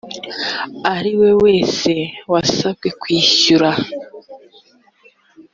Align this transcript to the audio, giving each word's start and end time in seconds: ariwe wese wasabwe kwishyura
ariwe 0.95 1.29
wese 1.43 1.91
wasabwe 2.31 2.89
kwishyura 3.01 3.69